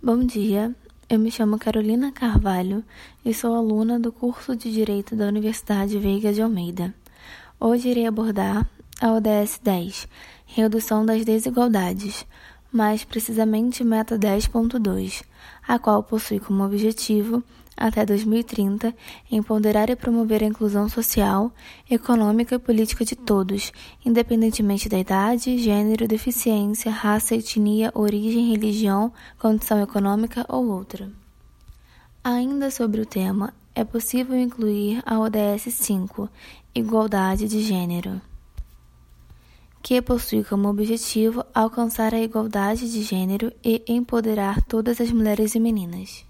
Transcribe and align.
Bom 0.00 0.24
dia, 0.24 0.72
eu 1.10 1.18
me 1.18 1.28
chamo 1.28 1.58
Carolina 1.58 2.12
Carvalho 2.12 2.84
e 3.24 3.34
sou 3.34 3.52
aluna 3.56 3.98
do 3.98 4.12
curso 4.12 4.54
de 4.54 4.70
Direito 4.70 5.16
da 5.16 5.26
Universidade 5.26 5.98
Veiga 5.98 6.32
de 6.32 6.40
Almeida. 6.40 6.94
Hoje 7.58 7.88
irei 7.88 8.06
abordar 8.06 8.64
a 9.00 9.12
ODS 9.12 9.58
10, 9.60 10.06
Redução 10.46 11.04
das 11.04 11.24
Desigualdades, 11.24 12.24
mais 12.70 13.02
precisamente 13.02 13.82
Meta 13.82 14.16
10.2, 14.16 15.24
a 15.66 15.80
qual 15.80 16.04
possui 16.04 16.38
como 16.38 16.64
objetivo 16.64 17.42
até 17.78 18.04
2030, 18.04 18.94
empoderar 19.30 19.88
e 19.88 19.96
promover 19.96 20.42
a 20.42 20.46
inclusão 20.46 20.88
social, 20.88 21.52
econômica 21.88 22.56
e 22.56 22.58
política 22.58 23.04
de 23.04 23.14
todos, 23.14 23.72
independentemente 24.04 24.88
da 24.88 24.98
idade, 24.98 25.56
gênero, 25.58 26.08
deficiência, 26.08 26.90
raça, 26.90 27.34
etnia, 27.34 27.90
origem, 27.94 28.50
religião, 28.50 29.12
condição 29.38 29.80
econômica 29.80 30.44
ou 30.48 30.66
outra. 30.68 31.10
Ainda 32.22 32.70
sobre 32.70 33.00
o 33.00 33.06
tema, 33.06 33.54
é 33.74 33.84
possível 33.84 34.36
incluir 34.36 35.00
a 35.06 35.18
ODS 35.20 35.72
5, 35.72 36.28
Igualdade 36.74 37.46
de 37.46 37.62
Gênero, 37.62 38.20
que 39.82 40.02
possui 40.02 40.44
como 40.44 40.68
objetivo 40.68 41.44
alcançar 41.54 42.12
a 42.12 42.20
igualdade 42.20 42.90
de 42.92 43.02
gênero 43.02 43.52
e 43.64 43.82
empoderar 43.88 44.60
todas 44.62 45.00
as 45.00 45.10
mulheres 45.10 45.54
e 45.54 45.60
meninas. 45.60 46.27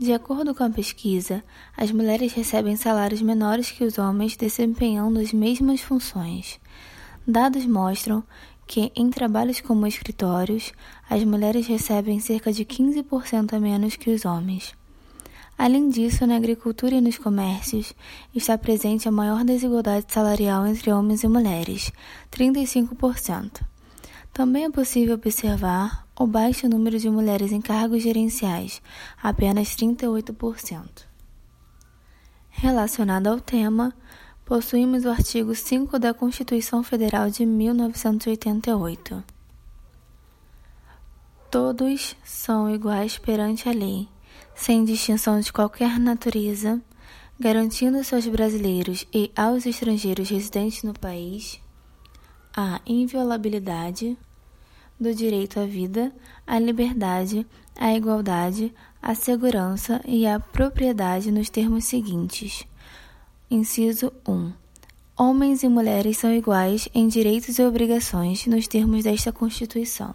De 0.00 0.14
acordo 0.14 0.54
com 0.54 0.64
a 0.64 0.70
pesquisa, 0.70 1.44
as 1.76 1.92
mulheres 1.92 2.32
recebem 2.32 2.74
salários 2.74 3.20
menores 3.20 3.70
que 3.70 3.84
os 3.84 3.98
homens 3.98 4.34
desempenhando 4.34 5.20
as 5.20 5.30
mesmas 5.30 5.82
funções. 5.82 6.58
Dados 7.26 7.66
mostram 7.66 8.24
que, 8.66 8.90
em 8.96 9.10
trabalhos 9.10 9.60
como 9.60 9.86
escritórios, 9.86 10.72
as 11.08 11.22
mulheres 11.22 11.66
recebem 11.66 12.18
cerca 12.18 12.50
de 12.50 12.64
15% 12.64 13.52
a 13.52 13.60
menos 13.60 13.94
que 13.94 14.08
os 14.08 14.24
homens. 14.24 14.74
Além 15.62 15.90
disso, 15.90 16.26
na 16.26 16.36
agricultura 16.36 16.94
e 16.94 17.02
nos 17.02 17.18
comércios 17.18 17.92
está 18.34 18.56
presente 18.56 19.06
a 19.06 19.12
maior 19.12 19.44
desigualdade 19.44 20.06
salarial 20.08 20.66
entre 20.66 20.90
homens 20.90 21.22
e 21.22 21.28
mulheres, 21.28 21.92
35%. 22.32 23.60
Também 24.32 24.64
é 24.64 24.70
possível 24.70 25.16
observar 25.16 26.06
o 26.18 26.26
baixo 26.26 26.66
número 26.66 26.98
de 26.98 27.10
mulheres 27.10 27.52
em 27.52 27.60
cargos 27.60 28.02
gerenciais, 28.02 28.80
apenas 29.22 29.76
38%. 29.76 31.04
Relacionado 32.48 33.26
ao 33.26 33.38
tema, 33.38 33.92
possuímos 34.46 35.04
o 35.04 35.10
artigo 35.10 35.54
5 35.54 35.98
da 35.98 36.14
Constituição 36.14 36.82
Federal 36.82 37.28
de 37.28 37.44
1988. 37.44 39.22
Todos 41.50 42.16
são 42.24 42.74
iguais 42.74 43.18
perante 43.18 43.68
a 43.68 43.72
lei 43.72 44.08
sem 44.54 44.84
distinção 44.84 45.40
de 45.40 45.52
qualquer 45.52 45.98
natureza, 45.98 46.80
garantindo-se 47.38 48.14
aos 48.14 48.26
brasileiros 48.26 49.06
e 49.12 49.30
aos 49.36 49.66
estrangeiros 49.66 50.28
residentes 50.28 50.82
no 50.82 50.92
país 50.92 51.60
a 52.54 52.80
inviolabilidade 52.86 54.18
do 54.98 55.14
direito 55.14 55.58
à 55.58 55.64
vida, 55.64 56.12
à 56.46 56.58
liberdade, 56.58 57.46
à 57.76 57.94
igualdade, 57.94 58.72
à 59.00 59.14
segurança 59.14 60.00
e 60.06 60.26
à 60.26 60.38
propriedade 60.38 61.30
nos 61.30 61.48
termos 61.48 61.84
seguintes. 61.84 62.66
Inciso 63.50 64.12
1. 64.28 64.52
Homens 65.16 65.62
e 65.62 65.68
mulheres 65.68 66.18
são 66.18 66.32
iguais 66.32 66.88
em 66.94 67.08
direitos 67.08 67.58
e 67.58 67.62
obrigações 67.62 68.46
nos 68.46 68.66
termos 68.66 69.04
desta 69.04 69.32
Constituição. 69.32 70.14